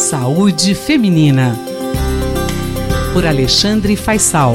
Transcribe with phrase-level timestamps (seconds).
[0.00, 1.54] Saúde Feminina.
[3.12, 4.54] Por Alexandre Faisal.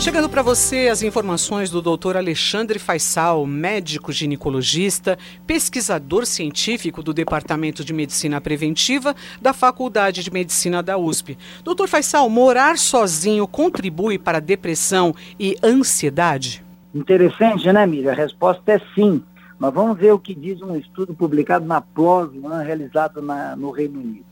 [0.00, 2.16] Chegando para você as informações do Dr.
[2.16, 10.82] Alexandre Faisal, médico ginecologista, pesquisador científico do Departamento de Medicina Preventiva da Faculdade de Medicina
[10.82, 11.36] da USP.
[11.62, 11.88] Dr.
[11.88, 16.64] Faisal, morar sozinho contribui para a depressão e ansiedade?
[16.94, 18.12] Interessante, né, Miriam?
[18.12, 19.22] A resposta é sim.
[19.60, 23.70] Mas vamos ver o que diz um estudo publicado na PLOS, né, realizado na, no
[23.70, 24.24] Reino Unido.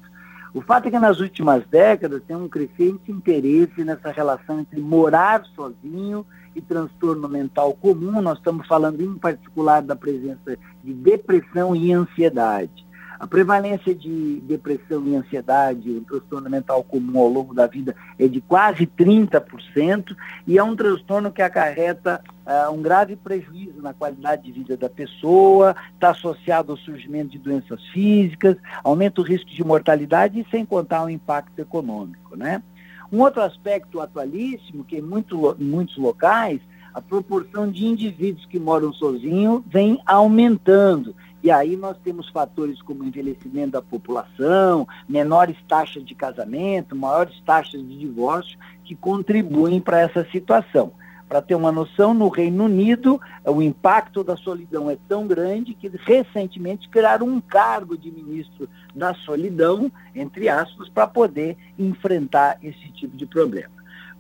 [0.55, 5.45] O fato é que nas últimas décadas tem um crescente interesse nessa relação entre morar
[5.55, 6.25] sozinho
[6.57, 8.23] e transtorno mental comum.
[8.23, 12.88] Nós estamos falando em particular da presença de depressão e ansiedade.
[13.19, 18.29] A prevalência de depressão e ansiedade, o transtorno mental comum ao longo da vida é
[18.29, 24.43] de quase 30% e é um transtorno que acarreta uh, um grave prejuízo na qualidade
[24.43, 29.65] de vida da pessoa, está associado ao surgimento de doenças físicas, aumenta o risco de
[29.65, 32.37] mortalidade e sem contar o impacto econômico.
[32.37, 32.63] Né?
[33.11, 36.61] Um outro aspecto atualíssimo, que em, muito, em muitos locais,
[36.95, 41.15] a proporção de indivíduos que moram sozinhos vem aumentando.
[41.43, 47.81] E aí nós temos fatores como envelhecimento da população, menores taxas de casamento, maiores taxas
[47.81, 50.93] de divórcio, que contribuem para essa situação.
[51.29, 55.91] Para ter uma noção, no Reino Unido, o impacto da solidão é tão grande que
[56.07, 63.15] recentemente criaram um cargo de ministro da solidão, entre aspas, para poder enfrentar esse tipo
[63.15, 63.71] de problema.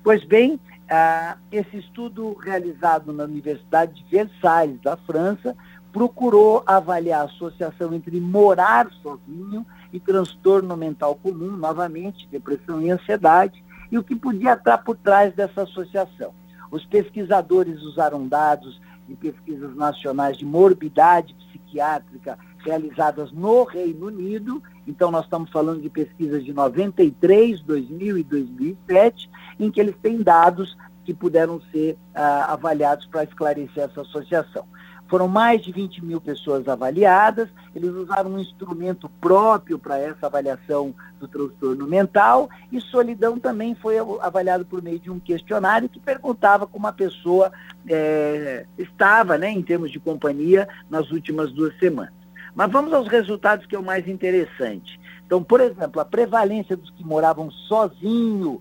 [0.04, 5.56] Pois bem, ah, esse estudo realizado na Universidade de Versailles, da França,
[5.92, 13.64] procurou avaliar a associação entre morar sozinho e transtorno mental comum, novamente, depressão e ansiedade,
[13.90, 16.34] e o que podia estar por trás dessa associação.
[16.70, 25.10] Os pesquisadores usaram dados de pesquisas nacionais de morbidade psiquiátrica realizadas no Reino Unido, então
[25.10, 30.76] nós estamos falando de pesquisas de 93, 2000 e 2007, em que eles têm dados
[31.04, 34.66] que puderam ser ah, avaliados para esclarecer essa associação.
[35.08, 40.94] Foram mais de 20 mil pessoas avaliadas, eles usaram um instrumento próprio para essa avaliação
[41.18, 46.66] do transtorno mental e solidão também foi avaliado por meio de um questionário que perguntava
[46.66, 47.50] como a pessoa
[47.88, 52.12] é, estava né, em termos de companhia nas últimas duas semanas.
[52.54, 55.00] Mas vamos aos resultados que é o mais interessante.
[55.26, 58.60] Então, por exemplo, a prevalência dos que moravam sozinho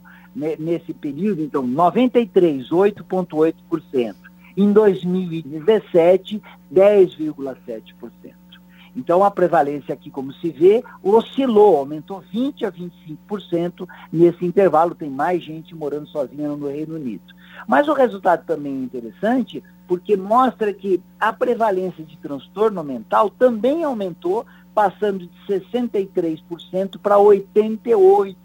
[0.60, 4.27] nesse período, então 93, 8,8%.
[4.58, 6.42] Em 2017,
[6.74, 8.34] 10,7%.
[8.96, 14.96] Então, a prevalência aqui, como se vê, oscilou, aumentou 20% a 25% nesse intervalo.
[14.96, 17.36] Tem mais gente morando sozinha no Reino Unido.
[17.68, 23.84] Mas o resultado também é interessante, porque mostra que a prevalência de transtorno mental também
[23.84, 28.36] aumentou, passando de 63% para 88%.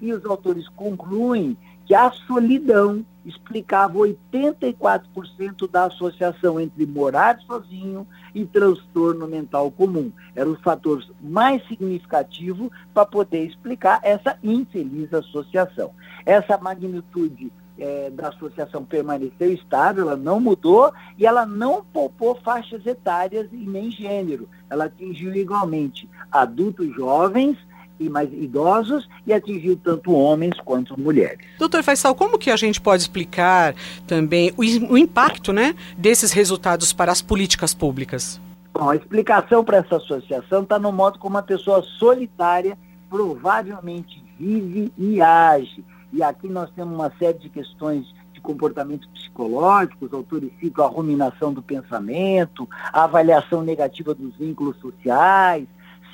[0.00, 8.46] E os autores concluem que a solidão explicava 84% da associação entre morar sozinho e
[8.46, 10.10] transtorno mental comum.
[10.34, 15.92] Era o fator mais significativo para poder explicar essa infeliz associação.
[16.24, 22.84] Essa magnitude é, da associação permaneceu estável, ela não mudou e ela não poupou faixas
[22.86, 24.48] etárias e nem gênero.
[24.68, 27.56] Ela atingiu igualmente adultos jovens,
[27.98, 31.38] e mais idosos e atingiu tanto homens quanto mulheres.
[31.58, 33.74] Doutor Faisal, como que a gente pode explicar
[34.06, 38.40] também o, o impacto né, desses resultados para as políticas públicas?
[38.72, 42.78] Bom, a explicação para essa associação está no modo como uma pessoa solitária
[43.10, 45.84] provavelmente vive e age.
[46.12, 51.52] E aqui nós temos uma série de questões de comportamentos psicológicos, autores citam a ruminação
[51.52, 55.66] do pensamento, a avaliação negativa dos vínculos sociais,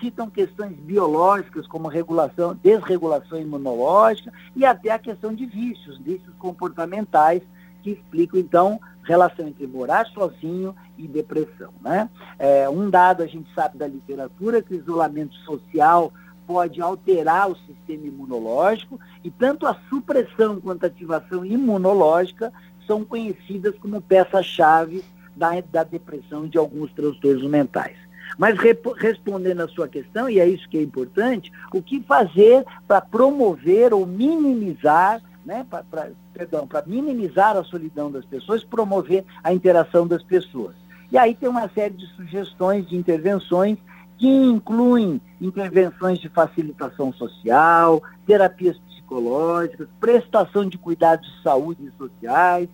[0.04, 7.42] citam questões biológicas como regulação, desregulação imunológica e até a questão de vícios, vícios comportamentais
[7.82, 11.72] que explicam então relação entre morar sozinho e depressão.
[11.80, 12.10] Né?
[12.38, 16.12] É, um dado a gente sabe da literatura que o isolamento social
[16.46, 22.52] pode alterar o sistema imunológico e tanto a supressão quanto a ativação imunológica
[22.86, 25.02] são conhecidas como peças-chave
[25.34, 27.96] da, da depressão e de alguns transtornos mentais.
[28.38, 28.56] Mas
[28.96, 33.92] respondendo à sua questão, e é isso que é importante, o que fazer para promover
[33.92, 40.06] ou minimizar, né, pra, pra, perdão, para minimizar a solidão das pessoas, promover a interação
[40.06, 40.74] das pessoas.
[41.12, 43.78] E aí tem uma série de sugestões, de intervenções,
[44.18, 52.68] que incluem intervenções de facilitação social, terapias psicológicas, prestação de cuidados de saúde e sociais,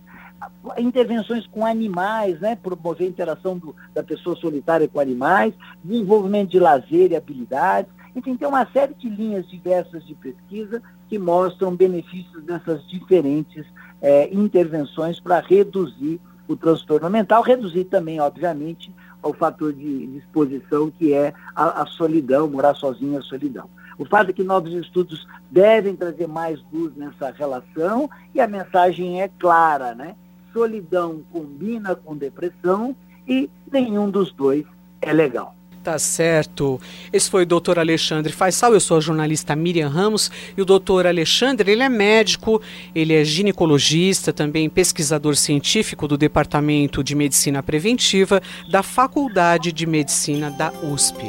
[0.77, 2.55] intervenções com animais, né?
[2.55, 5.53] promover a interação do, da pessoa solitária com animais,
[5.83, 11.19] desenvolvimento de lazer e habilidades, Enfim, tem uma série de linhas diversas de pesquisa que
[11.19, 13.65] mostram benefícios dessas diferentes
[14.01, 18.93] é, intervenções para reduzir o transtorno mental, reduzir também, obviamente,
[19.23, 23.69] o fator de, exposição que é a, a solidão, morar sozinho a solidão.
[23.97, 29.21] O fato é que novos estudos devem trazer mais luz nessa relação e a mensagem
[29.21, 30.15] é clara, né?
[30.53, 32.95] Solidão combina com depressão
[33.27, 34.65] e nenhum dos dois
[35.01, 35.55] é legal.
[35.83, 36.79] Tá certo.
[37.11, 41.07] Esse foi o doutor Alexandre Faisal, eu sou a jornalista Miriam Ramos, e o doutor
[41.07, 42.61] Alexandre, ele é médico,
[42.93, 50.51] ele é ginecologista, também pesquisador científico do Departamento de Medicina Preventiva da Faculdade de Medicina
[50.51, 51.25] da USP.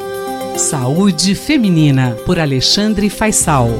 [0.58, 3.70] Saúde Feminina, por Alexandre Faisal.